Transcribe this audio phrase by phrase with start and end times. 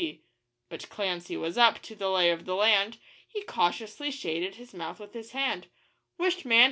[0.01, 0.23] P.'
[0.67, 4.99] But Clancy was up to the lay of the land, He cautiously shaded his mouth
[4.99, 5.67] with his hand
[6.17, 6.59] 'Wisht, man!